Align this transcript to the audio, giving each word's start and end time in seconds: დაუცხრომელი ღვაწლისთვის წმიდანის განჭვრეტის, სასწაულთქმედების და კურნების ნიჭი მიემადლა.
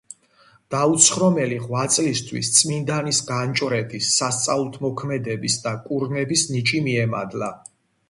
დაუცხრომელი 0.75 1.59
ღვაწლისთვის 1.65 2.49
წმიდანის 2.57 3.21
განჭვრეტის, 3.29 4.11
სასწაულთქმედების 4.17 5.63
და 5.69 5.79
კურნების 5.89 6.51
ნიჭი 6.57 6.87
მიემადლა. 6.91 7.57